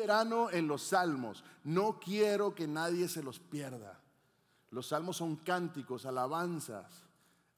[0.00, 1.44] verano en los salmos.
[1.64, 4.00] No quiero que nadie se los pierda.
[4.70, 7.04] Los salmos son cánticos, alabanzas.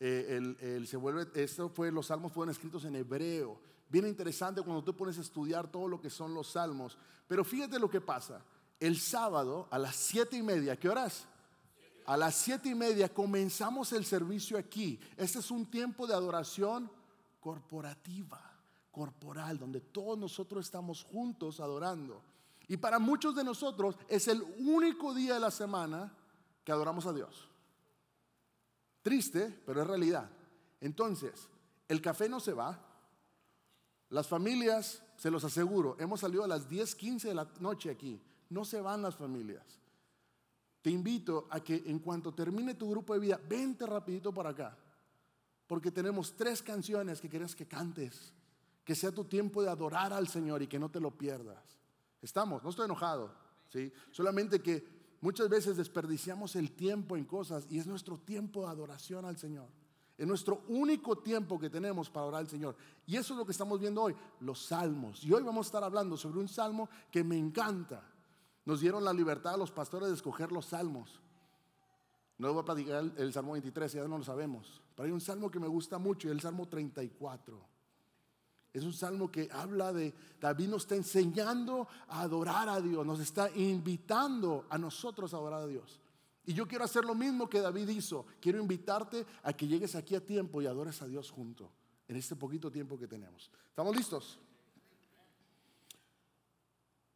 [0.00, 3.60] Eh, el, se vuelve, esto fue, los salmos fueron escritos en hebreo.
[3.88, 6.98] Bien interesante cuando tú pones a estudiar todo lo que son los salmos.
[7.28, 8.42] Pero fíjate lo que pasa.
[8.80, 11.26] El sábado a las siete y media, ¿qué horas?
[12.06, 14.98] A las siete y media comenzamos el servicio aquí.
[15.16, 16.90] Este es un tiempo de adoración
[17.38, 18.40] corporativa,
[18.90, 22.22] corporal, donde todos nosotros estamos juntos adorando.
[22.72, 26.10] Y para muchos de nosotros es el único día de la semana
[26.64, 27.46] que adoramos a Dios.
[29.02, 30.30] Triste, pero es realidad.
[30.80, 31.50] Entonces,
[31.86, 32.82] el café no se va.
[34.08, 38.18] Las familias, se los aseguro, hemos salido a las 10, 15 de la noche aquí.
[38.48, 39.66] No se van las familias.
[40.80, 44.78] Te invito a que en cuanto termine tu grupo de vida, vente rapidito para acá.
[45.66, 48.32] Porque tenemos tres canciones que quieres que cantes.
[48.82, 51.81] Que sea tu tiempo de adorar al Señor y que no te lo pierdas.
[52.22, 53.34] Estamos, no estoy enojado.
[53.68, 53.92] ¿sí?
[54.10, 59.24] Solamente que Muchas veces desperdiciamos el tiempo en cosas y es nuestro tiempo de adoración
[59.24, 59.68] al Señor.
[60.18, 62.76] Es nuestro único tiempo que tenemos para orar al Señor.
[63.06, 65.22] Y eso es lo que estamos viendo hoy, los salmos.
[65.22, 68.02] Y hoy vamos a estar hablando sobre un salmo que me encanta.
[68.64, 71.20] Nos dieron la libertad a los pastores de escoger los salmos.
[72.36, 74.82] No voy a platicar el, el Salmo 23, ya no lo sabemos.
[74.96, 77.71] Pero hay un salmo que me gusta mucho y el Salmo 34.
[78.72, 83.20] Es un salmo que habla de David nos está enseñando a adorar a Dios, nos
[83.20, 86.00] está invitando a nosotros a adorar a Dios.
[86.44, 88.26] Y yo quiero hacer lo mismo que David hizo.
[88.40, 91.70] Quiero invitarte a que llegues aquí a tiempo y adores a Dios junto,
[92.08, 93.50] en este poquito tiempo que tenemos.
[93.68, 94.40] ¿Estamos listos?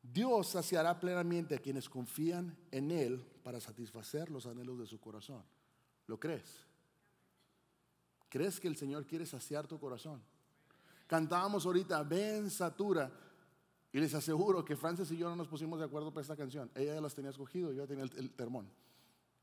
[0.02, 5.42] Dios saciará plenamente a quienes confían en Él para satisfacer los anhelos de su corazón.
[6.06, 6.66] ¿Lo crees?
[8.28, 10.22] ¿Crees que el Señor quiere saciar tu corazón?
[11.06, 13.12] Cantábamos ahorita, ven, satura.
[13.92, 16.70] Y les aseguro que Frances y yo no nos pusimos de acuerdo para esta canción.
[16.74, 18.68] Ella ya las tenía escogido, yo ya tenía el, termón.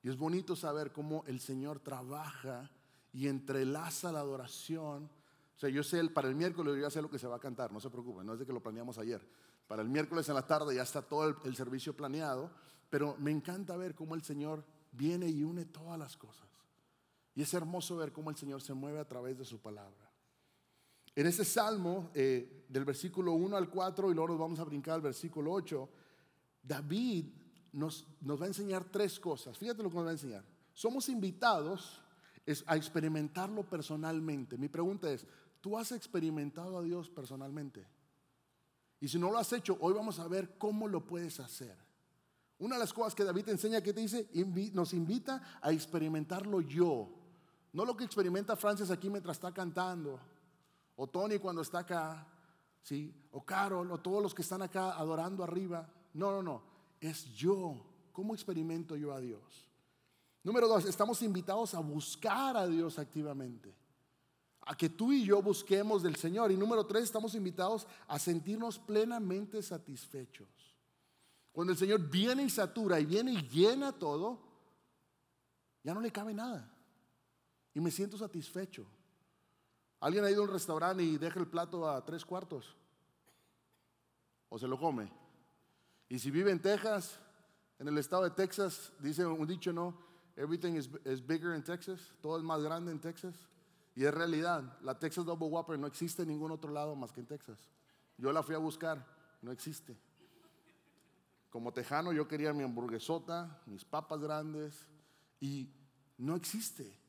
[0.03, 2.69] Y es bonito saber cómo el Señor trabaja
[3.14, 5.09] y entrelaza la adoración.
[5.56, 7.40] O sea, yo sé, para el miércoles yo ya sé lo que se va a
[7.40, 9.25] cantar, no se preocupen, no es de que lo planeamos ayer.
[9.68, 12.52] Para el miércoles en la tarde ya está todo el, el servicio planeado,
[12.90, 16.47] pero me encanta ver cómo el Señor viene y une todas las cosas.
[17.34, 20.03] Y es hermoso ver cómo el Señor se mueve a través de su palabra.
[21.16, 24.96] En ese salmo, eh, del versículo 1 al 4, y luego nos vamos a brincar
[24.96, 25.90] al versículo 8,
[26.63, 27.25] David
[27.74, 29.57] nos, nos va a enseñar tres cosas.
[29.57, 30.44] Fíjate lo que nos va a enseñar.
[30.73, 32.02] Somos invitados
[32.66, 34.57] a experimentarlo personalmente.
[34.57, 35.25] Mi pregunta es,
[35.62, 37.85] ¿tú has experimentado a Dios personalmente?
[39.00, 41.78] Y si no lo has hecho, hoy vamos a ver cómo lo puedes hacer.
[42.57, 44.29] Una de las cosas que David te enseña, que te dice,
[44.73, 47.09] nos invita a experimentarlo yo.
[47.72, 50.19] No lo que experimenta Francis aquí mientras está cantando
[50.96, 52.28] o Tony cuando está acá,
[52.81, 53.14] ¿sí?
[53.31, 55.90] O Carol, o todos los que están acá adorando arriba.
[56.14, 56.64] No, no, no.
[57.00, 57.86] Es yo.
[58.12, 59.70] ¿Cómo experimento yo a Dios?
[60.44, 63.74] Número dos, estamos invitados a buscar a Dios activamente.
[64.66, 66.52] A que tú y yo busquemos del Señor.
[66.52, 70.48] Y número tres, estamos invitados a sentirnos plenamente satisfechos.
[71.52, 74.40] Cuando el Señor viene y satura y viene y llena todo,
[75.84, 76.72] ya no le cabe nada.
[77.74, 78.86] Y me siento satisfecho.
[80.03, 82.75] ¿Alguien ha ido a un restaurante y deja el plato a tres cuartos?
[84.50, 85.09] ¿O se lo come?
[86.09, 87.18] Y si vive en Texas,
[87.80, 89.97] en el estado de Texas, dice un dicho, ¿no?
[90.36, 92.02] Everything is, bigger in Texas.
[92.19, 93.34] Todo es más grande en Texas.
[93.96, 94.78] Y es realidad.
[94.81, 97.58] La Texas Double Whopper no existe en ningún otro lado más que en Texas.
[98.18, 99.08] Yo la fui a buscar.
[99.41, 99.97] No existe.
[101.50, 104.85] Como tejano yo quería mi hamburguesota, mis papas grandes.
[105.40, 105.74] Y
[106.18, 107.03] no existe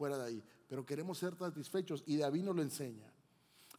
[0.00, 3.12] fuera de ahí pero queremos ser satisfechos y David nos lo enseña.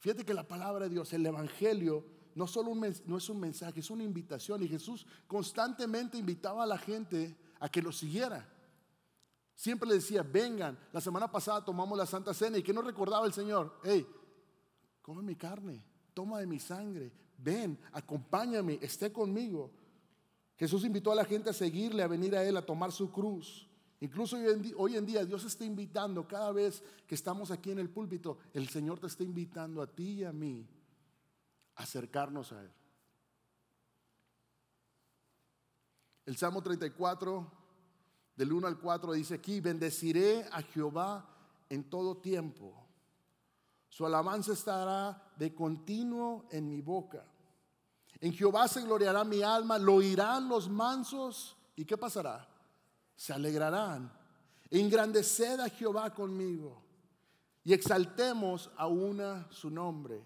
[0.01, 2.03] Fíjate que la palabra de Dios, el Evangelio,
[2.35, 6.77] no solo no es un mensaje, es una invitación y Jesús constantemente invitaba a la
[6.77, 8.45] gente a que lo siguiera.
[9.55, 13.25] Siempre le decía, vengan, la semana pasada tomamos la Santa Cena y que nos recordaba
[13.25, 14.05] el Señor, hey,
[15.01, 15.81] come mi carne,
[16.13, 19.71] toma de mi sangre, ven, acompáñame, esté conmigo.
[20.57, 23.70] Jesús invitó a la gente a seguirle, a venir a Él, a tomar su cruz.
[24.01, 24.35] Incluso
[24.77, 28.67] hoy en, día, Dios está invitando, cada vez que estamos aquí en el púlpito, el
[28.67, 30.67] Señor te está invitando a ti y a mí
[31.75, 32.71] a acercarnos a Él.
[36.25, 37.51] El Salmo 34,
[38.35, 41.29] del 1 al 4, dice aquí, bendeciré a Jehová
[41.69, 42.87] en todo tiempo.
[43.87, 47.23] Su alabanza estará de continuo en mi boca.
[48.19, 51.55] En Jehová se gloriará mi alma, lo oirán los mansos.
[51.75, 52.50] ¿Y qué pasará?
[53.21, 54.11] Se alegrarán.
[54.71, 56.81] Engrandeced a Jehová conmigo
[57.63, 60.23] y exaltemos a una su nombre.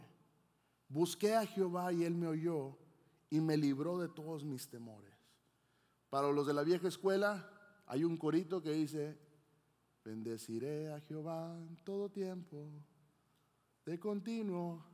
[0.87, 2.77] Busqué a Jehová y él me oyó
[3.29, 5.11] y me libró de todos mis temores.
[6.09, 7.49] Para los de la vieja escuela
[7.85, 9.19] hay un corito que dice,
[10.05, 12.69] bendeciré a Jehová en todo tiempo,
[13.85, 14.85] de continuo,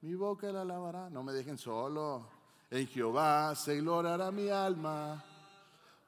[0.00, 1.08] mi boca la alabará.
[1.08, 2.28] No me dejen solo,
[2.68, 5.24] en Jehová se gloriará mi alma,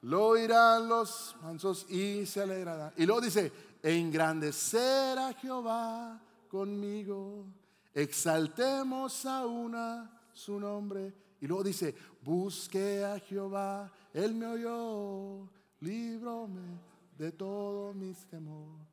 [0.02, 2.92] lo oirán los mansos y se alegrarán.
[2.96, 3.52] Y luego dice,
[3.82, 7.46] engrandecer a Jehová conmigo,
[7.94, 11.14] exaltemos a una su nombre.
[11.40, 15.48] Y luego dice, busque a Jehová, él me oyó,
[15.80, 16.78] libróme
[17.16, 18.86] de todos mis temores.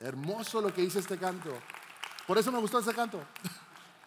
[0.00, 1.50] hermoso lo que dice este canto.
[2.26, 3.20] Por eso me gustó este canto.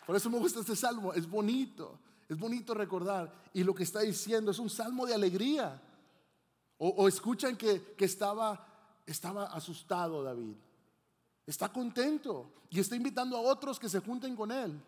[0.06, 1.14] Por eso me gusta este salmo.
[1.14, 2.00] Es bonito.
[2.28, 3.34] Es bonito recordar.
[3.54, 5.82] Y lo que está diciendo es un salmo de alegría.
[6.80, 8.68] O, escuchan que, que estaba,
[9.06, 10.56] estaba asustado David.
[11.46, 14.80] Está contento y está invitando a otros que se junten con él.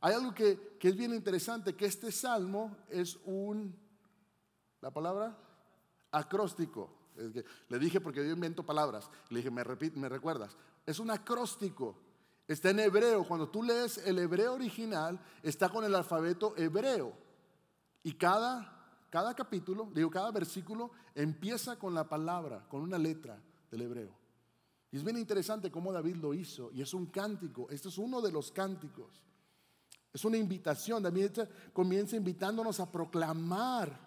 [0.00, 3.74] Hay algo que, es bien interesante, que este salmo es un,
[4.80, 5.34] la palabra,
[6.10, 6.90] acróstico.
[7.68, 9.08] le dije porque yo invento palabras.
[9.30, 9.62] Le dije, me,
[9.94, 10.56] me recuerdas.
[10.84, 11.96] Es un acróstico.
[12.46, 13.26] Está en hebreo.
[13.26, 17.12] Cuando tú lees el hebreo original, está con el alfabeto hebreo.
[18.02, 23.82] Y cada, cada capítulo, digo, cada versículo empieza con la palabra, con una letra del
[23.82, 24.24] hebreo.
[24.92, 26.70] Y es bien interesante cómo David lo hizo.
[26.72, 27.68] Y es un cántico.
[27.70, 29.24] Este es uno de los cánticos.
[30.12, 31.02] Es una invitación.
[31.02, 31.32] También
[31.72, 33.98] comienza invitándonos a proclamar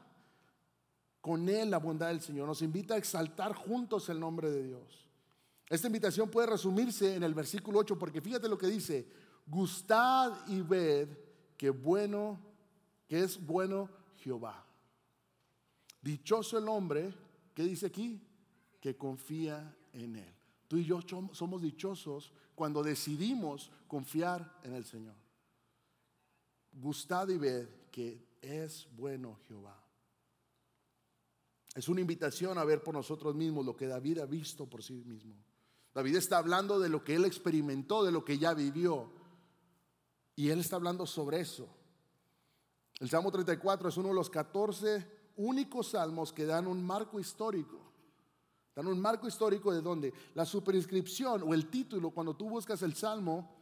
[1.19, 2.47] con Él la bondad del Señor.
[2.47, 5.06] Nos invita a exaltar juntos el nombre de Dios.
[5.69, 9.07] Esta invitación puede resumirse en el versículo 8 porque fíjate lo que dice.
[9.45, 11.09] Gustad y ved
[11.57, 12.39] que bueno,
[13.07, 14.65] que es bueno Jehová.
[16.01, 17.13] Dichoso el hombre,
[17.53, 18.21] ¿qué dice aquí?
[18.79, 20.33] Que confía en Él.
[20.67, 20.99] Tú y yo
[21.31, 25.15] somos dichosos cuando decidimos confiar en el Señor
[26.79, 29.83] gustad y ved que es bueno Jehová.
[31.75, 34.93] Es una invitación a ver por nosotros mismos lo que David ha visto por sí
[34.93, 35.35] mismo.
[35.97, 39.09] David está hablando de lo que él experimentó, de lo que ya vivió.
[40.35, 41.67] Y él está hablando sobre eso.
[42.99, 47.81] El Salmo 34 es uno de los 14 únicos salmos que dan un marco histórico.
[48.75, 52.93] Dan un marco histórico de donde la superinscripción o el título, cuando tú buscas el
[52.93, 53.55] salmo,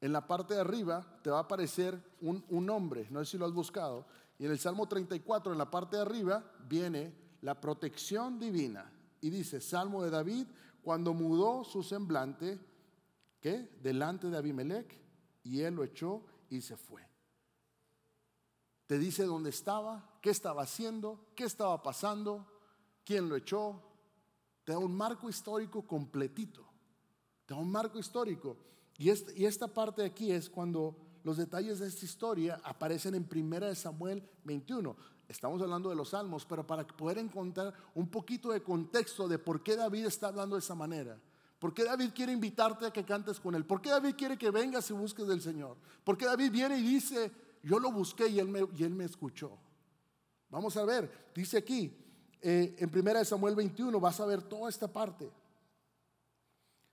[0.00, 3.46] en la parte de arriba te va a aparecer un, nombre, no sé si lo
[3.46, 4.06] has buscado,
[4.38, 8.92] y en el Salmo 34, en la parte de arriba, viene la protección divina.
[9.20, 10.46] Y dice, Salmo de David,
[10.84, 12.60] cuando mudó su semblante,
[13.40, 13.70] ¿qué?
[13.82, 15.00] Delante de Abimelech,
[15.42, 17.02] y él lo echó y se fue.
[18.86, 22.46] Te dice dónde estaba, qué estaba haciendo, qué estaba pasando,
[23.02, 23.82] quién lo echó.
[24.64, 26.66] Te da un marco histórico completito.
[27.46, 28.58] Te da un marco histórico.
[28.98, 33.74] Y, esta parte de aquí es cuando los detalles de esta historia aparecen en 1
[33.74, 34.96] Samuel 21.
[35.28, 39.62] Estamos hablando de los salmos, pero para poder encontrar un poquito de contexto de por
[39.62, 41.18] qué David está hablando de esa manera.
[41.58, 43.64] ¿Por qué David quiere invitarte a que cantes con él?
[43.64, 45.76] ¿Por qué David quiere que vengas y busques del Señor?
[46.04, 47.32] ¿Por qué David viene y dice,
[47.62, 49.56] yo lo busqué y él me, escuchó?
[50.50, 51.96] Vamos a ver, dice aquí,
[52.42, 55.32] eh, en 1 Samuel 21, vas a ver toda esta parte.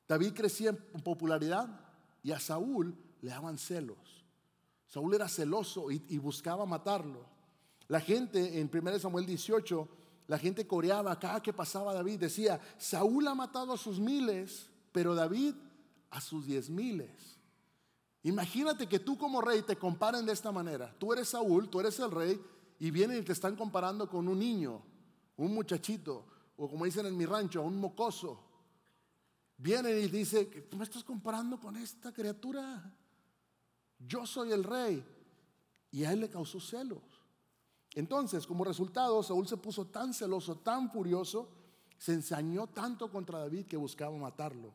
[0.08, 1.92] David crecía en popularidad,
[2.24, 4.26] y a Saúl le daban celos.
[4.88, 7.26] Saúl era celoso y, buscaba matarlo.
[7.92, 9.90] La gente en 1 Samuel 18,
[10.28, 15.14] la gente coreaba cada que pasaba David, decía, Saúl ha matado a sus miles, pero
[15.14, 15.56] David
[16.10, 17.38] a sus diez miles.
[18.24, 20.96] Imagínate que tú como rey te comparen de esta manera.
[20.98, 22.42] Tú eres Saúl, tú eres el rey,
[22.80, 24.82] y vienen y te están comparando con un niño,
[25.36, 26.26] un muchachito,
[26.56, 28.42] o como dicen en mi rancho, un mocoso.
[29.58, 32.90] Viene y dice, tú me estás comparando con esta criatura.
[34.00, 35.06] Yo soy el rey.
[35.92, 37.04] Y a él le causó celos.
[37.94, 41.50] Entonces, como resultado, Saúl se puso tan celoso, tan furioso,
[41.98, 44.74] se ensañó tanto contra David que buscaba matarlo.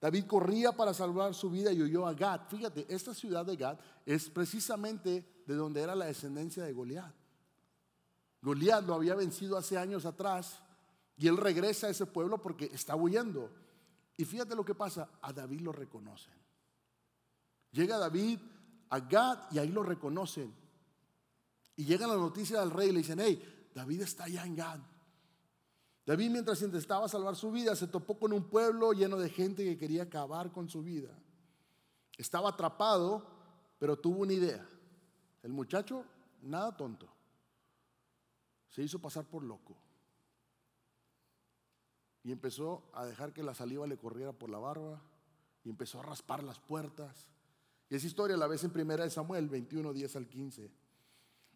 [0.00, 2.48] David corría para salvar su vida y huyó a Gad.
[2.48, 7.14] Fíjate, esta ciudad de Gad es precisamente de donde era la descendencia de Goliat.
[8.40, 10.62] Goliat lo había vencido hace años atrás
[11.18, 13.50] y él regresa a ese pueblo porque está huyendo.
[14.16, 16.32] Y fíjate lo que pasa, a David lo reconocen.
[17.72, 18.40] Llega David
[18.88, 20.59] a Gad y ahí lo reconocen.
[21.80, 24.80] Y llega la noticia del rey y le dicen, hey, David está allá en Gad.
[26.04, 29.78] David mientras intentaba salvar su vida se topó con un pueblo lleno de gente que
[29.78, 31.08] quería acabar con su vida.
[32.18, 33.26] Estaba atrapado,
[33.78, 34.68] pero tuvo una idea.
[35.42, 36.04] El muchacho,
[36.42, 37.08] nada tonto,
[38.68, 39.74] se hizo pasar por loco.
[42.24, 45.00] Y empezó a dejar que la saliva le corriera por la barba
[45.64, 47.30] y empezó a raspar las puertas
[47.88, 50.79] Y esa historia la ves en primera de Samuel 21, 10 al 15.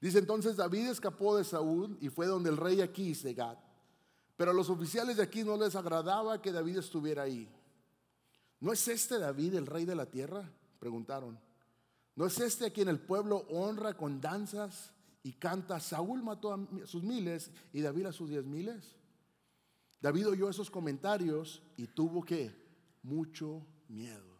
[0.04, 3.56] Dice entonces David escapó de Saúl y fue donde el rey Aquís de Gad.
[4.36, 7.50] Pero a los oficiales de aquí no les agradaba que David estuviera ahí.
[8.60, 10.52] ¿No es este David el rey de la tierra?
[10.78, 11.40] Preguntaron.
[12.16, 14.92] ¿No es este a quien el pueblo honra con danzas
[15.22, 15.80] y canta?
[15.80, 18.96] Saúl mató a sus miles y David a sus diez miles.
[20.02, 22.54] David oyó esos comentarios y tuvo que
[23.02, 24.38] mucho miedo.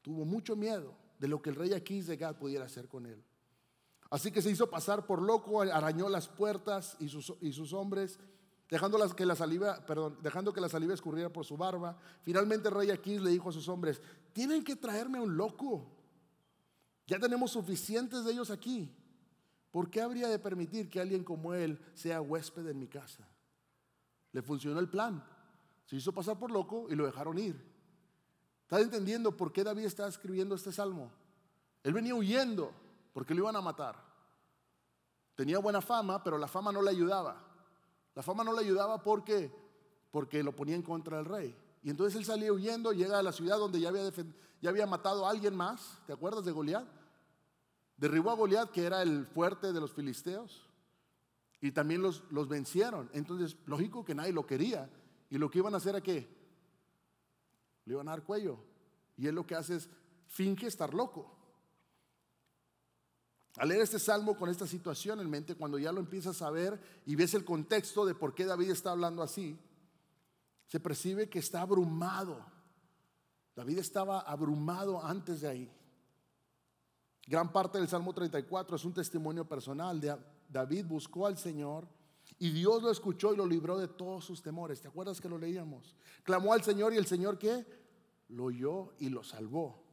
[0.00, 3.22] Tuvo mucho miedo de lo que el rey Aquís de Gad pudiera hacer con él.
[4.10, 8.18] Así que se hizo pasar por loco, arañó las puertas y sus, y sus hombres
[8.70, 11.98] dejando que la saliva, perdón, dejando que la saliva escurriera por su barba.
[12.22, 14.00] Finalmente el rey Aquís le dijo a sus hombres,
[14.32, 15.90] tienen que traerme a un loco.
[17.06, 18.94] Ya tenemos suficientes de ellos aquí.
[19.72, 23.26] ¿Por qué habría de permitir que alguien como él sea huésped en mi casa?
[24.32, 25.24] Le funcionó el plan.
[25.86, 27.60] Se hizo pasar por loco y lo dejaron ir.
[28.62, 31.10] ¿Estás entendiendo por qué David está escribiendo este salmo?
[31.82, 32.72] Él venía huyendo
[33.12, 33.96] porque lo iban a matar.
[35.34, 37.42] Tenía buena fama, pero la fama no le ayudaba.
[38.14, 39.50] La fama no le ayudaba porque,
[40.10, 41.56] porque lo ponía en contra del rey.
[41.82, 44.10] Y entonces él salía huyendo, llega a la ciudad donde ya había,
[44.60, 45.98] ya había matado a alguien más.
[46.06, 46.86] ¿Te acuerdas de Goliat?
[47.96, 50.68] Derribó a Goliat, que era el fuerte de los filisteos.
[51.60, 53.10] Y también los, los vencieron.
[53.12, 54.90] Entonces, lógico que nadie lo quería.
[55.30, 56.28] Y lo que iban a hacer era que
[57.84, 58.58] le iban a dar cuello.
[59.16, 59.88] Y él lo que hace es
[60.26, 61.39] finge estar loco.
[63.56, 66.80] Al leer este salmo con esta situación en mente, cuando ya lo empiezas a ver
[67.04, 69.58] y ves el contexto de por qué David está hablando así,
[70.66, 72.46] se percibe que está abrumado.
[73.56, 75.72] David estaba abrumado antes de ahí.
[77.26, 80.00] Gran parte del Salmo 34 es un testimonio personal.
[80.00, 80.16] De
[80.48, 81.88] David buscó al Señor
[82.38, 84.80] y Dios lo escuchó y lo libró de todos sus temores.
[84.80, 85.96] ¿Te acuerdas que lo leíamos?
[86.22, 87.66] Clamó al Señor y el Señor qué?
[88.28, 89.89] Lo oyó y lo salvó.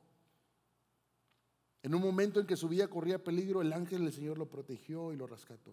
[1.88, 5.13] En un momento en que su vida corría peligro, el ángel del Señor lo protegió
[5.13, 5.72] y lo rescató.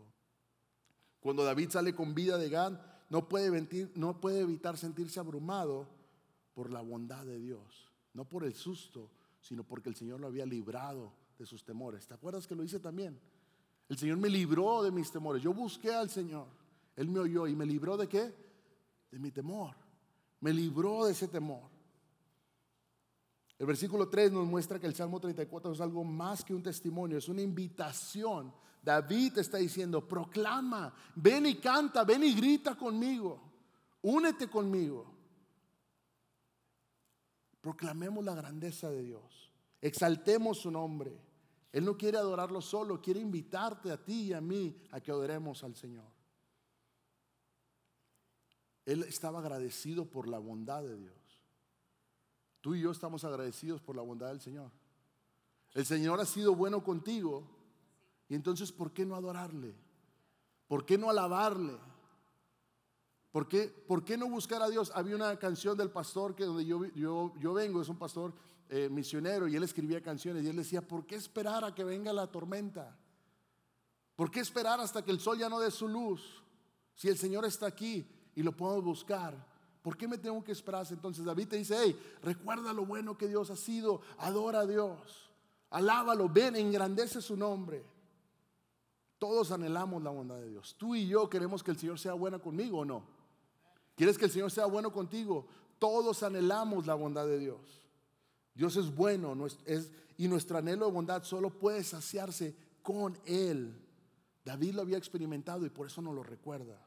[1.19, 2.79] Cuando David sale con vida de Gad,
[3.11, 5.89] no puede, no puede evitar sentirse abrumado
[6.55, 7.91] por la bondad de Dios.
[8.13, 12.07] No por el susto, sino porque el Señor lo había librado de sus temores.
[12.07, 13.19] ¿Te acuerdas que lo hice también?
[13.89, 15.43] El Señor me libró de mis temores.
[15.43, 16.47] Yo busqué al Señor.
[16.95, 18.33] Él me oyó y me libró de qué?
[19.11, 19.75] De mi temor.
[20.39, 21.74] Me libró de ese temor.
[23.59, 27.19] El versículo 3 nos muestra que el Salmo 34 es algo más que un testimonio,
[27.19, 28.53] es una invitación.
[28.83, 33.41] David está diciendo, proclama, ven y canta, ven y grita conmigo,
[34.03, 35.13] únete conmigo.
[37.61, 41.19] Proclamemos la grandeza de Dios, exaltemos su nombre.
[41.73, 45.65] Él no quiere adorarlo solo, quiere invitarte a ti y a mí a que adoremos
[45.65, 46.07] al Señor.
[48.85, 51.24] Él estaba agradecido por la bondad de Dios.
[52.65, 54.71] Tú y yo estamos agradecidos por la bondad del Señor.
[55.75, 57.47] El Señor ha sido bueno contigo.
[58.27, 59.75] Y entonces, ¿por qué no adorarle?
[60.67, 61.77] ¿Por qué no alabarle?
[63.31, 64.91] ¿Por qué, por qué no buscar a Dios?
[64.95, 68.33] Había una canción del pastor que donde yo, yo, yo vengo, es un pastor
[68.71, 72.15] eh, misionero y él escribía canciones y él decía, ¿por qué esperar a que venga
[72.15, 72.97] la tormenta?
[74.17, 76.43] ¿Por qué esperar hasta que el sol ya no dé su luz?
[76.95, 79.54] Si el Señor está aquí y lo podemos buscar.
[79.85, 80.87] ¿Por qué me tengo que esperar?
[80.89, 85.29] Entonces David te dice, hey, recuerda lo bueno que Dios ha sido, adora a Dios,
[85.69, 87.85] alábalo, ven, engrandece su nombre.
[89.19, 90.75] Todos anhelamos la bondad de Dios.
[90.79, 93.05] Tú y yo queremos que el Señor sea bueno conmigo o no.
[93.95, 95.47] ¿Quieres que el Señor sea bueno contigo?
[95.79, 97.87] Todos anhelamos la bondad de Dios.
[98.55, 99.37] Dios es bueno
[100.17, 103.79] y nuestro anhelo de bondad solo puede saciarse con Él.
[104.47, 106.84] David lo había experimentado y por eso no lo recuerda.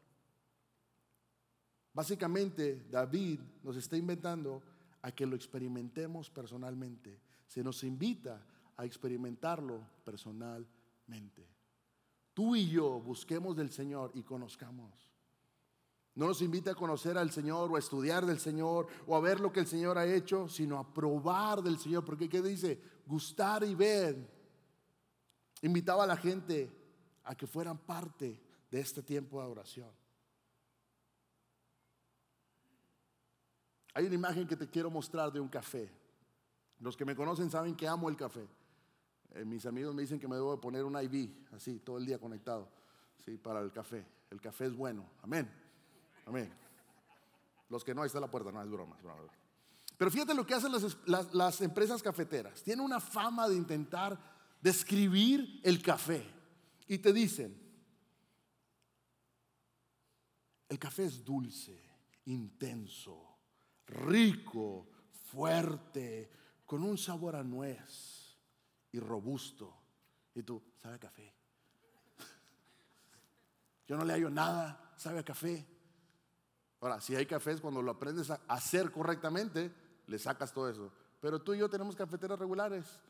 [1.98, 4.62] Básicamente, David nos está inventando
[5.02, 7.20] a que lo experimentemos personalmente.
[7.48, 8.40] Se nos invita
[8.76, 11.50] a experimentarlo personalmente.
[12.36, 15.12] Tú y yo busquemos del Señor y conozcamos.
[16.14, 19.40] No nos invita a conocer al Señor o a estudiar del Señor o a ver
[19.40, 22.06] lo que el Señor ha hecho, sino a probar del Señor.
[22.06, 22.80] Porque ¿qué dice?
[23.08, 24.16] Gustar y ver.
[25.64, 26.70] Invitaba a la gente
[27.24, 28.40] a que fueran parte
[28.70, 29.90] de este tiempo de oración.
[33.98, 35.92] Hay una imagen que te quiero mostrar de un café.
[36.82, 38.48] Los que me conocen saben que amo el café.
[39.34, 42.06] Eh, mis amigos me dicen que me debo de poner un IV, así, todo el
[42.06, 42.70] día conectado,
[43.26, 43.40] ¿sí?
[43.40, 44.06] para el café.
[44.30, 45.04] El café es bueno.
[45.24, 45.52] Amén.
[46.28, 46.54] Amén.
[47.70, 48.96] Los que no, ahí está la puerta, no es broma.
[49.98, 52.62] Pero fíjate lo que hacen las, las empresas cafeteras.
[52.62, 54.16] Tienen una fama de intentar
[54.62, 56.24] describir el café.
[56.88, 57.60] Y te dicen,
[60.70, 61.82] el café es dulce,
[62.26, 63.37] intenso,
[63.88, 64.88] rico,
[65.32, 66.30] fuerte,
[66.66, 68.38] con un sabor a nuez
[68.92, 69.74] y robusto.
[70.36, 71.34] Y tú, sabe a café.
[73.88, 75.66] Yo no le hallo nada, sabe a café.
[76.82, 79.74] Ahora, si hay cafés, cuando lo aprendes a hacer correctamente,
[80.06, 80.92] le sacas todo eso.
[81.20, 83.02] Pero tú y yo tenemos cafeteras regulares,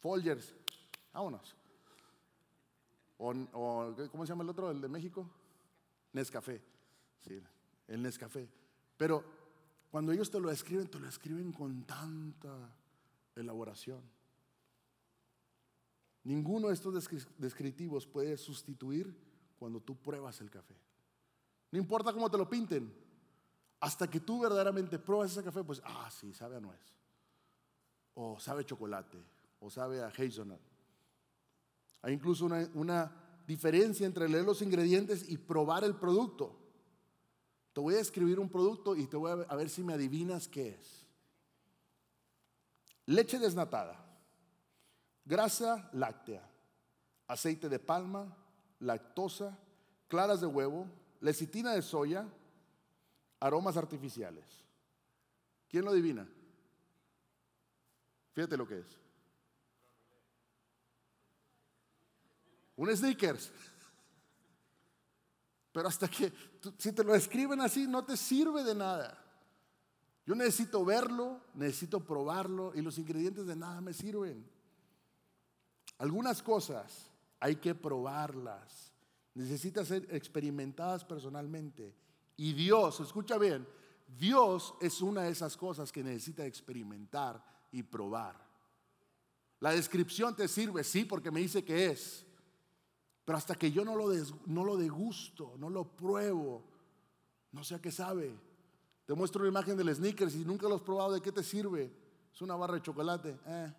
[0.00, 0.54] Folgers,
[1.12, 1.54] vámonos.
[3.18, 5.30] O, ¿cómo se llama el otro, el de México?
[6.12, 6.62] Nescafé.
[7.20, 7.40] Sí,
[7.86, 8.48] el Nescafé.
[8.96, 9.39] Pero
[9.90, 12.72] cuando ellos te lo escriben, te lo escriben con tanta
[13.34, 14.00] elaboración.
[16.22, 19.16] Ninguno de estos descriptivos puede sustituir
[19.58, 20.76] cuando tú pruebas el café.
[21.72, 22.92] No importa cómo te lo pinten,
[23.80, 26.80] hasta que tú verdaderamente pruebas ese café, pues, ah, sí, sabe a nuez.
[28.14, 29.18] O sabe a chocolate,
[29.60, 30.60] o sabe a hazelnut.
[32.02, 33.12] Hay incluso una, una
[33.46, 36.59] diferencia entre leer los ingredientes y probar el producto.
[37.72, 40.70] Te voy a escribir un producto y te voy a ver si me adivinas qué
[40.70, 41.06] es.
[43.06, 43.98] Leche desnatada,
[45.24, 46.48] grasa láctea,
[47.26, 48.36] aceite de palma,
[48.80, 49.58] lactosa,
[50.08, 50.86] claras de huevo,
[51.20, 52.28] lecitina de soya,
[53.38, 54.44] aromas artificiales.
[55.68, 56.28] ¿Quién lo adivina?
[58.32, 58.98] Fíjate lo que es.
[62.76, 63.52] Un sneakers.
[65.72, 66.32] Pero hasta que,
[66.78, 69.16] si te lo escriben así, no te sirve de nada.
[70.26, 74.48] Yo necesito verlo, necesito probarlo y los ingredientes de nada me sirven.
[75.98, 78.92] Algunas cosas hay que probarlas.
[79.34, 81.94] Necesitan ser experimentadas personalmente.
[82.36, 83.66] Y Dios, escucha bien,
[84.18, 88.50] Dios es una de esas cosas que necesita experimentar y probar.
[89.60, 92.26] La descripción te sirve, sí, porque me dice que es.
[93.24, 94.12] Pero hasta que yo no lo,
[94.46, 96.62] no lo degusto, no lo pruebo,
[97.52, 98.34] no sé a qué sabe.
[99.06, 101.92] Te muestro una imagen del sneakers y nunca lo has probado, ¿de qué te sirve?
[102.32, 103.38] Es una barra de chocolate.
[103.46, 103.74] Eh,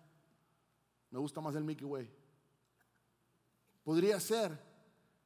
[1.10, 2.10] me gusta más el Mickey Way.
[3.82, 4.58] Podría ser,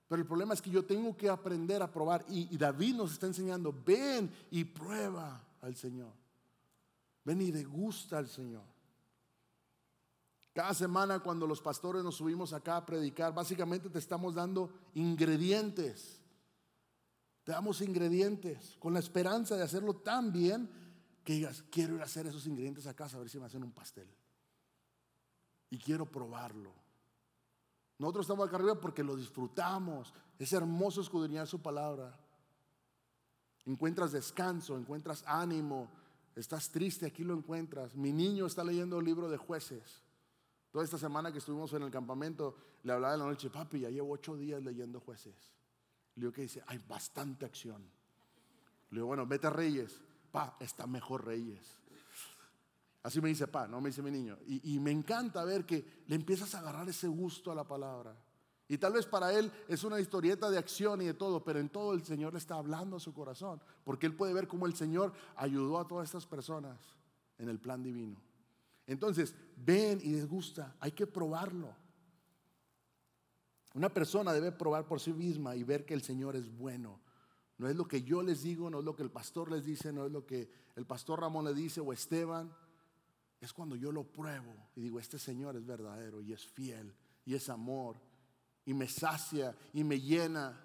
[0.08, 2.24] pero el problema es que yo tengo que aprender a probar.
[2.28, 6.12] Y, David nos está enseñando, ven y prueba al Señor.
[7.24, 8.64] Ven y degusta al Señor.
[10.56, 16.18] Cada semana cuando los pastores nos subimos acá a predicar, básicamente te estamos dando ingredientes.
[17.44, 20.70] Te damos ingredientes con la esperanza de hacerlo tan bien
[21.22, 23.62] que digas, quiero ir a hacer esos ingredientes a casa a ver si me hacen
[23.64, 24.08] un pastel.
[25.68, 26.72] Y quiero probarlo.
[27.98, 30.14] Nosotros estamos acá arriba porque lo disfrutamos.
[30.38, 32.18] Es hermoso escudriñar su palabra.
[33.66, 35.90] Encuentras descanso, encuentras ánimo.
[36.34, 37.94] Estás triste, aquí lo encuentras.
[37.94, 40.05] Mi niño está leyendo el libro de jueces.
[40.76, 43.88] Toda esta semana que estuvimos en el campamento, le hablaba en la noche, papi, ya
[43.88, 45.34] llevo ocho días leyendo jueces.
[46.16, 47.80] Le digo que dice, hay bastante acción.
[48.90, 50.02] Le digo, bueno, vete a Reyes.
[50.30, 51.66] Pa, está mejor Reyes.
[53.04, 54.36] Así me dice pa, no me dice mi niño.
[54.46, 58.14] Y, me encanta ver que le empiezas a agarrar ese gusto a la palabra.
[58.68, 61.70] Y tal vez para él es una historieta de acción y de todo, pero en
[61.70, 64.74] todo el Señor le está hablando a su corazón, porque él puede ver cómo el
[64.74, 66.78] Señor ayudó a todas estas personas
[67.38, 68.25] en el plan divino.
[68.86, 71.74] Entonces, ven y les gusta, hay que probarlo.
[73.74, 77.00] Una persona debe probar por sí misma y ver que el Señor es bueno.
[77.58, 79.92] No es lo que yo les digo, no es lo que el pastor les dice,
[79.92, 82.54] no es lo que el pastor Ramón le dice o Esteban
[83.40, 86.94] es cuando yo lo pruebo y digo, este Señor es verdadero y es fiel
[87.24, 88.00] y es amor
[88.64, 90.62] y me sacia y me llena.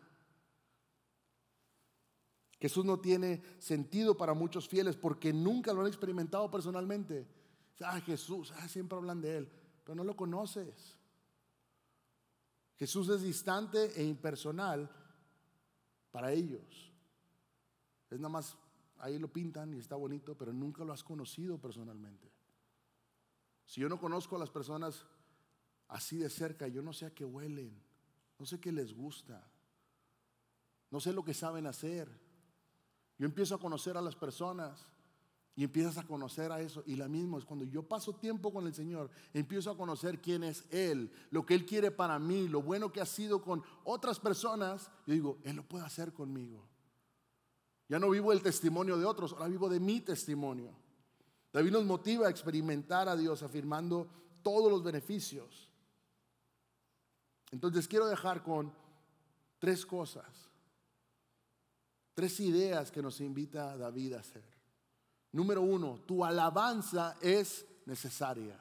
[2.60, 7.28] Jesús no tiene sentido para muchos fieles porque nunca lo han experimentado personalmente.
[7.84, 9.52] Ah, Jesús, ah, siempre hablan de Él,
[9.84, 10.98] pero no lo conoces.
[12.78, 14.90] Jesús es distante e impersonal
[16.12, 16.92] para ellos.
[18.10, 18.58] Es nada más,
[18.98, 22.32] ahí lo pintan y está bonito, pero nunca lo has conocido personalmente.
[23.66, 25.06] Si yo no conozco a las personas
[25.88, 27.82] así de cerca, yo no sé a qué huelen,
[28.38, 29.48] no sé qué les gusta,
[30.90, 32.10] no sé lo que saben hacer.
[33.18, 34.88] Yo empiezo a conocer a las personas
[35.56, 36.84] y empiezas a conocer a eso.
[36.86, 40.44] Y la misma es cuando yo paso tiempo con el Señor, empiezo a conocer quién
[40.44, 44.20] es Él, lo que Él quiere para mí, lo bueno que ha sido con otras
[44.20, 44.90] personas.
[45.06, 46.68] Yo digo, Él lo puede hacer conmigo.
[47.90, 50.72] Ya no vivo el testimonio de otros, ahora vivo de mi testimonio.
[51.52, 54.10] David nos motiva a experimentar a Dios afirmando
[54.42, 55.70] todos los beneficios.
[57.52, 58.74] Entonces quiero dejar con
[59.60, 60.50] tres cosas,
[62.14, 64.61] tres ideas que nos invita David a hacer.
[65.32, 68.60] Número uno, tu alabanza es necesaria.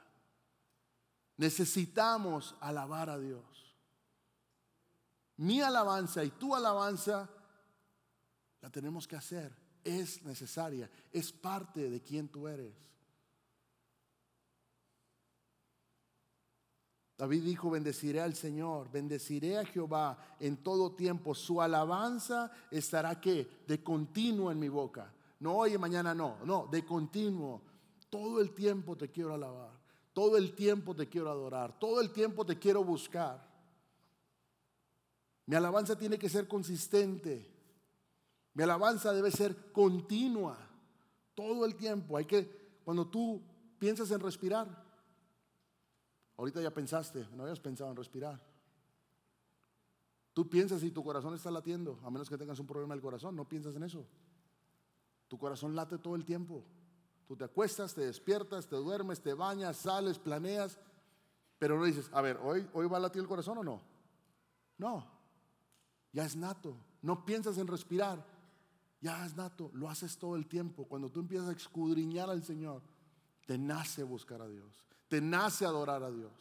[1.37, 3.45] Necesitamos alabar a Dios.
[5.39, 7.29] Mi alabanza y tu alabanza
[8.61, 9.57] la tenemos que hacer.
[9.83, 12.75] Es necesaria, es parte de quien tú eres.
[17.17, 21.35] David dijo, bendeciré al Señor, bendeciré a Jehová en todo tiempo.
[21.35, 25.13] Su alabanza estará que de continuo en mi boca.
[25.41, 27.63] No hoy y mañana no, no, de continuo.
[28.09, 29.73] Todo el tiempo te quiero alabar,
[30.13, 33.49] todo el tiempo te quiero adorar, todo el tiempo te quiero buscar.
[35.47, 37.51] Mi alabanza tiene que ser consistente.
[38.55, 40.57] Mi alabanza debe ser continua.
[41.35, 42.17] Todo el tiempo.
[42.17, 43.43] Hay que, cuando tú
[43.79, 44.91] piensas en respirar,
[46.41, 48.41] Ahorita ya pensaste, no habías pensado en respirar.
[50.33, 53.37] Tú piensas si tu corazón está latiendo, a menos que tengas un problema del corazón,
[53.37, 54.07] no piensas en eso.
[55.31, 56.63] Tu corazón late todo el tiempo.
[57.27, 60.79] Tú te acuestas, te despiertas, te duermes, te bañas, sales, planeas,
[61.59, 63.81] pero no dices, a ver, ¿hoy, hoy va a latir el corazón o no?
[64.77, 65.07] No,
[66.13, 66.77] ya es nato.
[67.01, 68.27] No piensas en respirar,
[69.01, 70.85] ya es nato, lo haces todo el tiempo.
[70.85, 72.83] Cuando tú empiezas a escudriñar al Señor,
[73.47, 76.33] te nace buscar a Dios te nace adorar a Dios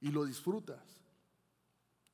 [0.00, 0.82] y lo disfrutas.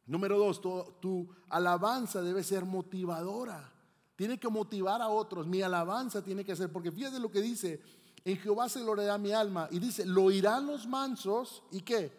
[0.05, 3.73] Número dos, tu, alabanza debe ser motivadora.
[4.21, 5.47] Tiene que motivar a otros.
[5.47, 7.81] Mi alabanza tiene que ser, porque fíjate lo que dice,
[8.23, 9.67] en Jehová se gloriará mi alma.
[9.71, 12.13] Y dice, lo oirán los mansos y qué?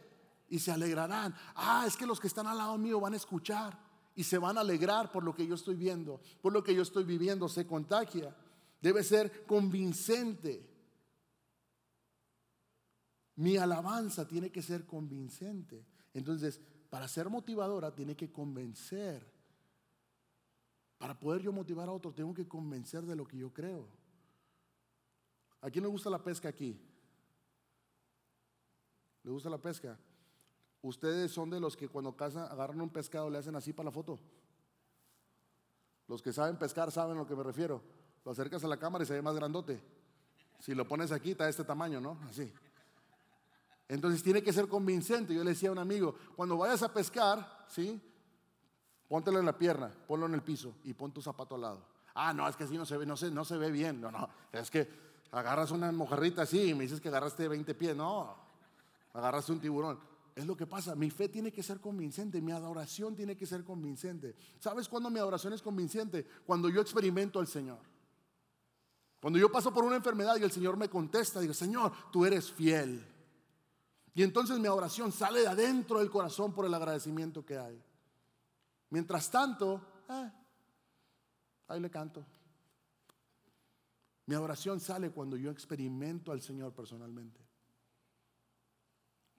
[0.49, 1.35] Y se alegrarán.
[1.53, 3.77] Ah, es que los que están al lado mío van a escuchar
[4.15, 6.81] y se van a alegrar por lo que yo estoy viendo, por lo que yo
[6.81, 7.47] estoy viviendo.
[7.47, 8.35] Se contagia.
[8.81, 10.67] Debe ser convincente.
[13.35, 15.85] Mi alabanza tiene que ser convincente.
[16.15, 16.59] Entonces,
[16.89, 19.40] para ser motivadora, tiene que convencer.
[21.01, 23.87] Para poder yo motivar a otros, tengo que convencer de lo que yo creo.
[25.59, 26.79] ¿A quién le gusta la pesca aquí?
[29.23, 29.97] ¿Le gusta la pesca?
[30.83, 33.91] Ustedes son de los que cuando cazan, agarran un pescado le hacen así para la
[33.91, 34.19] foto.
[36.07, 37.81] Los que saben pescar saben a lo que me refiero.
[38.23, 39.81] Lo acercas a la cámara y se ve más grandote.
[40.59, 42.19] Si lo pones aquí, está este tamaño, ¿no?
[42.29, 42.53] Así.
[43.87, 45.33] Entonces tiene que ser convincente.
[45.33, 47.99] Yo le decía a un amigo, cuando vayas a pescar, ¿sí?
[49.11, 51.81] Póntelo en la pierna, ponlo en el piso y pon tu zapato al lado.
[52.15, 53.99] Ah, no, es que así no se ve, no se, no se ve bien.
[53.99, 54.87] No, no, es que
[55.31, 57.93] agarras una mojarrita así y me dices que agarraste 20 pies.
[57.93, 58.33] No,
[59.11, 59.99] agarraste un tiburón.
[60.33, 60.95] Es lo que pasa.
[60.95, 64.33] Mi fe tiene que ser convincente, mi adoración tiene que ser convincente.
[64.59, 66.25] ¿Sabes cuándo mi adoración es convincente?
[66.45, 67.79] Cuando yo experimento al Señor.
[69.19, 72.49] Cuando yo paso por una enfermedad y el Señor me contesta, digo, Señor, tú eres
[72.49, 73.05] fiel.
[74.13, 77.83] Y entonces mi oración sale de adentro del corazón por el agradecimiento que hay.
[78.91, 80.31] Mientras tanto, eh,
[81.67, 82.25] ahí le canto.
[84.25, 87.41] Mi oración sale cuando yo experimento al Señor personalmente.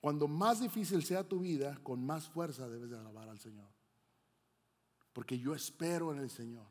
[0.00, 3.68] Cuando más difícil sea tu vida, con más fuerza debes de alabar al Señor.
[5.12, 6.66] Porque yo espero en el Señor.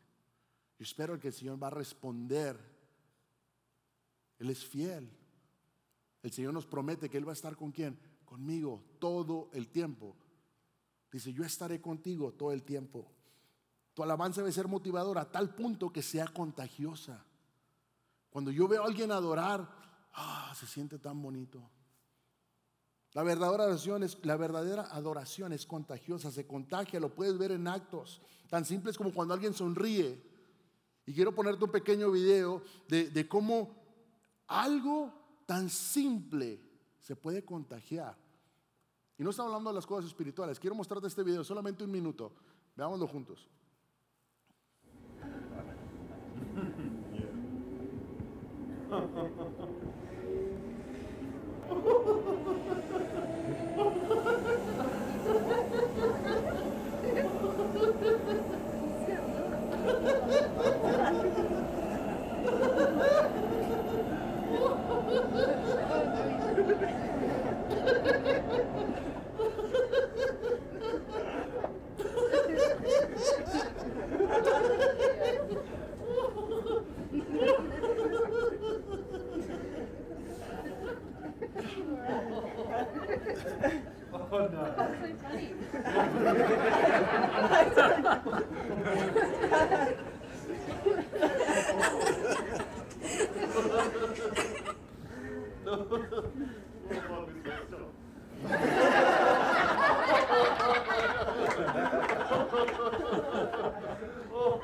[0.78, 2.60] Yo espero que el Señor va a responder.
[4.40, 5.10] Él es fiel.
[6.24, 7.98] El Señor nos promete que Él va a estar con quién?
[8.26, 10.16] Conmigo todo el tiempo.
[11.12, 13.12] Dice, yo estaré contigo todo el tiempo.
[13.94, 17.26] Tu alabanza debe ser motivadora a tal punto que sea contagiosa.
[18.30, 19.70] Cuando yo veo a alguien adorar,
[20.14, 21.70] ah, se siente tan bonito.
[23.14, 27.68] La verdadera adoración es, la verdadera adoración es contagiosa, se contagia, lo puedes ver en
[27.68, 28.22] actos
[28.52, 30.22] tan simples como cuando alguien sonríe.
[31.06, 33.74] Y quiero ponerte un pequeño video de, de cómo
[34.48, 35.14] algo
[35.46, 36.62] tan simple
[37.00, 38.18] se puede contagiar.
[39.22, 40.60] Y no estamos hablando de las cosas espirituales.
[40.60, 42.32] Quiero mostrarte este video, solamente un minuto.
[42.76, 43.48] Veámoslo juntos.
[84.34, 84.74] Oh no.
[84.78, 85.50] That's so funny.
[98.50, 99.18] no.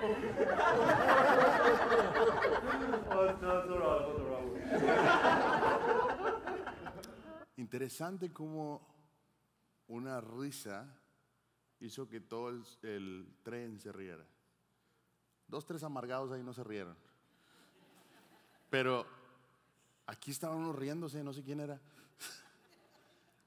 [7.58, 8.82] Interesante como
[9.88, 10.88] una risa
[11.80, 14.26] hizo que todo el, tren se riera.
[15.48, 16.96] Dos, tres amargados ahí no se rieron.
[18.70, 19.06] Pero
[20.06, 21.80] aquí estaban unos riéndose, no sé quién era.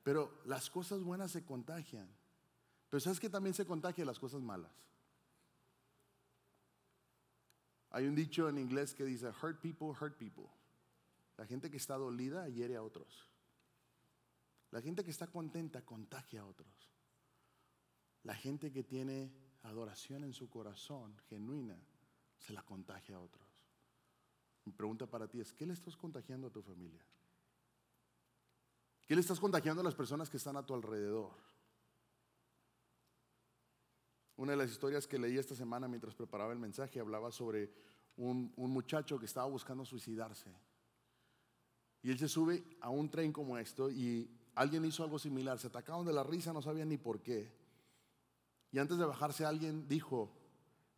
[0.02, 2.08] Pero las cosas buenas se contagian.
[2.88, 4.72] Pero sabes que también se contagian las cosas malas.
[7.90, 10.48] Hay un dicho en inglés que dice, hurt people, hurt people.
[11.36, 13.28] La gente que está dolida hiere a otros.
[14.70, 16.90] La gente que está contenta contagia a otros.
[18.22, 21.76] La gente que tiene adoración en su corazón genuina
[22.38, 23.48] se la contagia a otros.
[24.64, 27.04] Mi pregunta para ti es, ¿qué le estás contagiando a tu familia?
[29.06, 31.32] ¿Qué le estás contagiando a las personas que están a tu alrededor?
[34.40, 37.70] Una de las historias que leí esta semana mientras preparaba el mensaje hablaba sobre
[38.16, 40.50] un, muchacho que estaba buscando suicidarse.
[42.02, 45.58] Y él se sube a un tren como esto y alguien hizo algo similar.
[45.58, 47.52] Se atacaron de la risa, no sabían ni por qué.
[48.72, 50.32] Y antes de bajarse alguien dijo,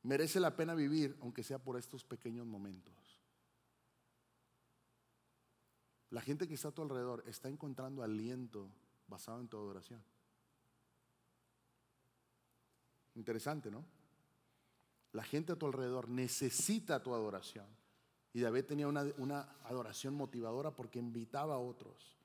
[0.05, 2.95] merece la pena vivir aunque sea por estos pequeños momentos.
[6.11, 8.71] La gente que está a tu alrededor está encontrando aliento
[9.09, 10.01] basado en tu adoración.
[13.15, 13.85] Interesante, ¿no?
[15.13, 17.67] La gente a tu alrededor necesita tu adoración.
[18.33, 22.17] Y David tenía una, una, adoración motivadora porque invitaba a otros.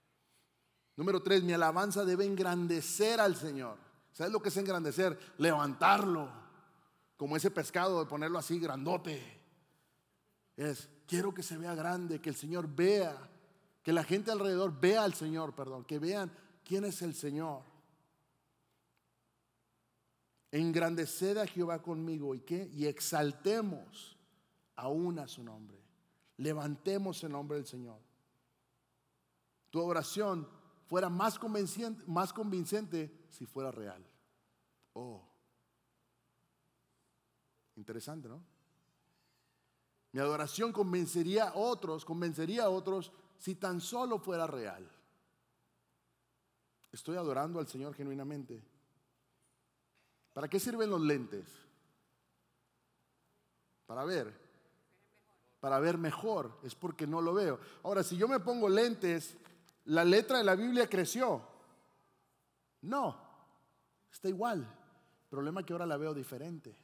[0.95, 3.77] Número tres, mi alabanza debe engrandecer al Señor.
[4.13, 5.19] ¿Sabes lo que es engrandecer?
[5.37, 6.29] Levantarlo,
[7.17, 9.21] como ese pescado, de ponerlo así grandote.
[10.55, 13.29] Es, quiero que se vea grande, que el Señor vea
[13.87, 16.29] que la gente alrededor vea al Señor, perdón, que vean
[16.65, 17.61] quién es el Señor.
[20.51, 22.69] Engrandeced a Jehová conmigo y qué?
[22.73, 24.17] Y exaltemos
[24.75, 25.77] aún a su nombre.
[26.37, 27.99] Levantemos el nombre del Señor.
[29.69, 30.47] Tu oración
[30.85, 34.05] fuera más convincente, más convincente si fuera real.
[34.93, 35.21] Oh.
[37.75, 38.41] Interesante, ¿no?
[40.13, 44.89] Mi adoración convencería a otros, convencería a otros si tan solo fuera real.
[46.91, 48.63] Estoy adorando al Señor genuinamente.
[50.37, 51.47] ¿Para qué sirven los lentes?
[53.87, 54.31] Para ver.
[55.59, 56.59] Para ver mejor.
[56.61, 57.59] Es porque no lo veo.
[57.81, 59.35] Ahora, si yo me pongo lentes,
[59.85, 61.41] ¿la letra de la Biblia creció?
[62.83, 63.17] No.
[64.11, 64.59] Está igual.
[64.59, 66.77] El problema es que ahora la veo diferente.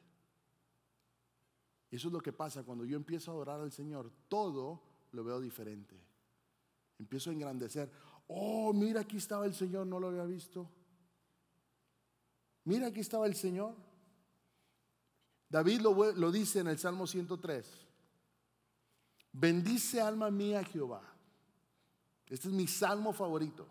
[1.92, 4.10] Eso es lo que pasa cuando yo empiezo a adorar al Señor.
[4.30, 5.96] Todo lo veo diferente.
[6.98, 7.92] Empiezo a engrandecer.
[8.30, 10.68] Oh, mira, aquí estaba el Señor, no lo había visto.
[12.66, 13.76] Mira, aquí estaba el Señor.
[15.50, 17.66] David lo, dice en el Salmo 103.
[19.34, 21.02] Bendice alma mía Jehová.
[22.28, 23.68] Este es mi salmo favorito.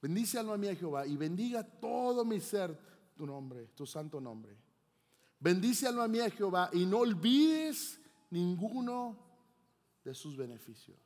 [0.00, 2.78] Bendice alma mía Jehová y bendiga todo mi ser
[3.14, 4.56] tu nombre, tu santo nombre.
[5.40, 9.18] Bendice alma mía Jehová y no olvides ninguno
[10.04, 10.98] de sus beneficios.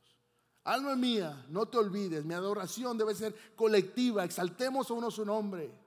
[0.63, 5.82] Alma mía, no te olvides, mi adoración debe ser colectiva, exaltemos a uno su nombre.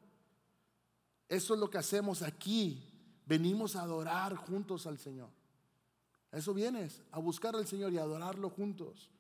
[1.29, 2.83] Eso es lo que hacemos aquí.
[3.27, 5.31] Venimos a adorar juntos al Señor.
[6.33, 9.11] eso vienes, a buscar al Señor y adorarlo juntos.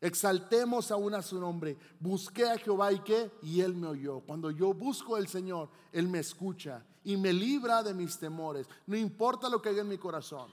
[0.00, 1.76] Exaltemos aún a su nombre.
[1.98, 3.32] Busqué a Jehová y qué?
[3.42, 4.20] Y Él me oyó.
[4.20, 8.68] Cuando yo busco al Señor, Él me escucha y me libra de mis temores.
[8.86, 10.52] No importa lo que haya en mi corazón.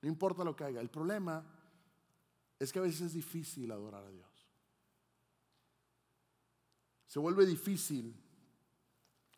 [0.00, 0.80] No importa lo que haya.
[0.80, 1.44] El problema
[2.58, 4.28] es que a veces es difícil adorar a Dios.
[7.06, 8.14] Se vuelve difícil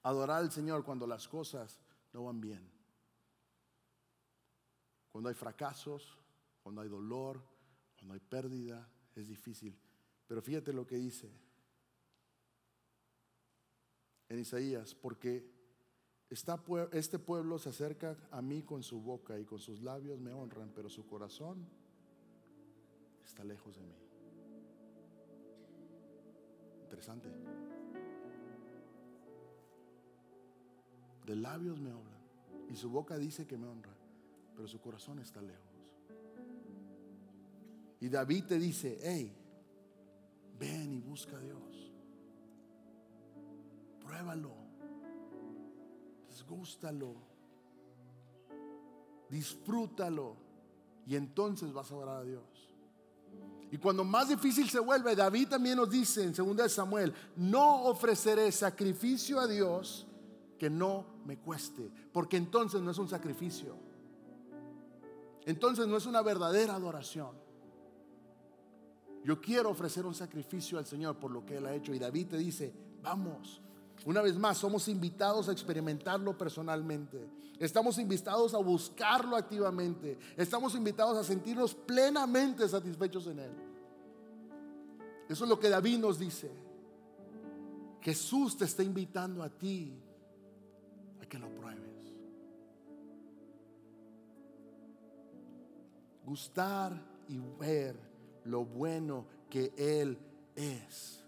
[0.02, 1.80] adorar al Señor cuando las cosas
[2.12, 2.70] no van bien.
[5.10, 6.18] Cuando hay fracasos,
[6.62, 7.42] cuando hay dolor,
[7.96, 9.78] cuando hay pérdida, es difícil.
[10.26, 11.30] Pero fíjate lo que dice
[14.28, 15.52] en Isaías, porque
[16.30, 20.72] este pueblo se acerca a mí con su boca y con sus labios me honran,
[20.74, 21.68] pero su corazón
[23.22, 23.96] está lejos de mí.
[26.84, 27.28] Interesante.
[31.26, 32.12] De labios me hablan
[32.68, 33.94] y su boca dice que me honra,
[34.56, 35.60] pero su corazón está lejos.
[38.00, 39.32] Y David te dice, hey,
[40.58, 41.92] ven y busca a Dios.
[44.00, 44.52] Pruébalo.
[46.28, 47.14] Desgústalo.
[49.28, 50.36] Disfrútalo.
[51.06, 52.74] Y entonces vas a orar a Dios.
[53.70, 58.50] Y cuando más difícil se vuelve, David también nos dice en 2 Samuel, no ofreceré
[58.50, 60.06] sacrificio a Dios
[60.62, 63.74] que no me cueste, porque entonces no es un sacrificio.
[65.44, 67.32] Entonces no es una verdadera adoración.
[69.24, 71.92] Yo quiero ofrecer un sacrificio al Señor por lo que Él ha hecho.
[71.92, 72.72] Y David te dice,
[73.02, 73.60] vamos.
[74.04, 77.28] Una vez más, somos invitados a experimentarlo personalmente.
[77.58, 80.16] Estamos invitados a buscarlo activamente.
[80.36, 83.52] Estamos invitados a sentirnos plenamente satisfechos en Él.
[85.28, 86.52] Eso es lo que David nos dice.
[88.00, 90.01] Jesús te está invitando a ti
[91.32, 92.14] que lo pruebes.
[96.26, 96.92] Gustar
[97.26, 97.98] y ver
[98.44, 100.18] lo bueno que Él
[100.54, 101.24] es.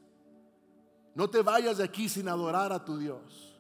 [1.15, 3.59] No te vayas de aquí sin adorar a tu Dios.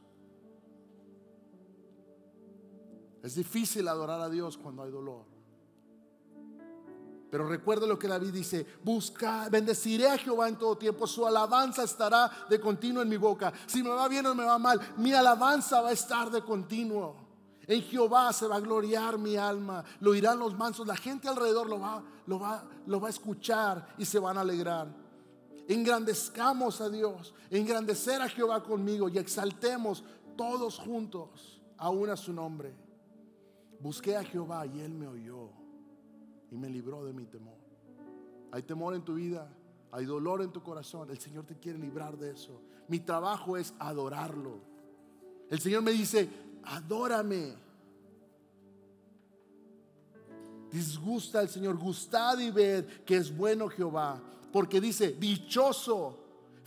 [3.22, 5.24] Es difícil adorar a Dios cuando hay dolor.
[7.34, 11.82] Pero recuerda lo que David dice, busca, bendeciré a Jehová en todo tiempo, su alabanza
[11.82, 13.52] estará de continuo en mi boca.
[13.66, 17.16] Si me va bien o me va mal, mi alabanza va a estar de continuo.
[17.66, 21.68] En Jehová se va a gloriar mi alma, lo oirán los mansos, la gente alrededor
[21.68, 24.94] lo va, lo va, lo va a escuchar y se van a alegrar.
[25.66, 30.04] Engrandezcamos a Dios, engrandecer a Jehová conmigo y exaltemos
[30.36, 32.76] todos juntos aún a su nombre.
[33.80, 35.63] Busqué a Jehová y él me oyó
[36.54, 37.58] y me libró de mi temor.
[38.52, 39.52] Hay temor en tu vida,
[39.90, 41.10] hay dolor en tu corazón.
[41.10, 42.62] El Señor te quiere librar de eso.
[42.86, 44.60] Mi trabajo es adorarlo.
[45.50, 46.28] El Señor me dice,
[46.62, 47.56] adórame.
[50.70, 54.22] Disgusta al Señor, gustad y ved que es bueno Jehová.
[54.52, 56.20] Porque dice, dichoso,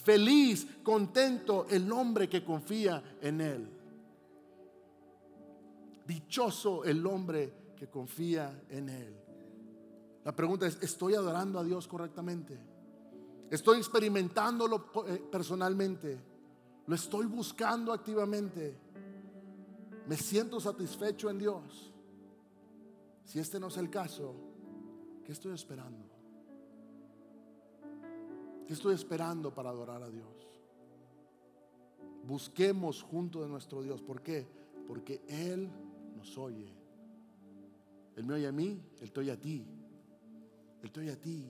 [0.03, 3.69] feliz, contento el hombre que confía en Él.
[6.05, 9.26] Dichoso el hombre que confía en Él.
[10.27, 12.59] La pregunta es, ¿estoy adorando a Dios correctamente?
[13.49, 16.19] ¿Estoy experimentándolo eh, personalmente?
[16.85, 18.77] ¿Lo estoy buscando activamente?
[20.05, 21.93] ¿Me siento satisfecho en Dios?
[23.23, 24.35] Si este no es el caso,
[25.23, 26.03] ¿qué estoy esperando?
[28.67, 30.59] ¿Qué estoy esperando para adorar a Dios?
[32.25, 34.01] Busquemos junto de nuestro Dios.
[34.01, 34.45] ¿Por qué?
[34.85, 35.71] Porque Él
[36.17, 36.69] nos oye.
[38.17, 39.65] Él me oye a mí, Él te oye a ti.
[40.83, 41.45] Estoy a ti,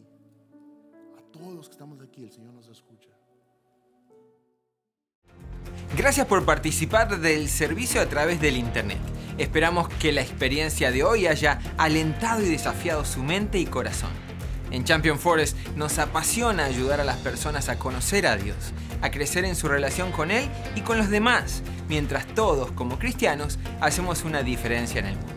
[1.18, 3.10] a todos que estamos aquí, el Señor nos escucha.
[5.98, 9.00] Gracias por participar del servicio a través del Internet.
[9.38, 14.12] Esperamos que la experiencia de hoy haya alentado y desafiado su mente y corazón.
[14.72, 19.46] En Champion Forest nos apasiona ayudar a las personas a conocer a Dios, a crecer
[19.46, 24.44] en su relación con Él y con los demás, mientras todos como cristianos hacemos una
[24.44, 25.37] diferencia en el mundo.